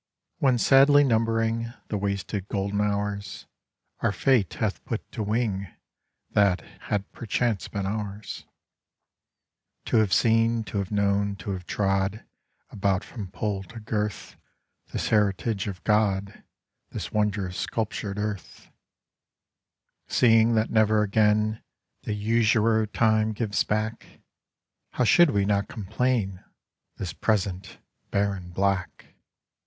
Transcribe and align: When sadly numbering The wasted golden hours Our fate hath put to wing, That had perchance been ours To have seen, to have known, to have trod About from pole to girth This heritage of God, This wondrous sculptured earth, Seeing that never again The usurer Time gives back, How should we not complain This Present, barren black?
When 0.39 0.57
sadly 0.57 1.03
numbering 1.03 1.73
The 1.89 1.97
wasted 1.99 2.47
golden 2.47 2.81
hours 2.81 3.45
Our 3.99 4.11
fate 4.11 4.55
hath 4.55 4.83
put 4.83 5.11
to 5.11 5.21
wing, 5.21 5.67
That 6.31 6.61
had 6.89 7.11
perchance 7.11 7.67
been 7.67 7.85
ours 7.85 8.47
To 9.85 9.97
have 9.97 10.11
seen, 10.11 10.63
to 10.63 10.79
have 10.79 10.89
known, 10.89 11.35
to 11.35 11.51
have 11.51 11.67
trod 11.67 12.25
About 12.71 13.03
from 13.03 13.29
pole 13.29 13.61
to 13.65 13.79
girth 13.79 14.37
This 14.91 15.09
heritage 15.09 15.67
of 15.67 15.83
God, 15.83 16.43
This 16.89 17.11
wondrous 17.11 17.59
sculptured 17.59 18.17
earth, 18.17 18.71
Seeing 20.07 20.55
that 20.55 20.71
never 20.71 21.03
again 21.03 21.61
The 22.05 22.15
usurer 22.15 22.87
Time 22.87 23.33
gives 23.33 23.63
back, 23.63 24.19
How 24.93 25.03
should 25.03 25.29
we 25.29 25.45
not 25.45 25.67
complain 25.67 26.43
This 26.97 27.13
Present, 27.13 27.77
barren 28.09 28.49
black? 28.49 29.13